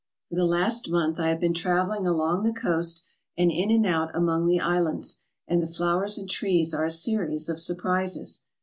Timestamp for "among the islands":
4.15-5.19